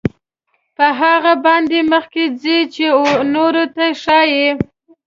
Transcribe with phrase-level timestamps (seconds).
[0.77, 2.59] په هغه باندې مخکې ځي
[2.95, 3.01] او
[3.35, 4.47] نورو ته ښایي.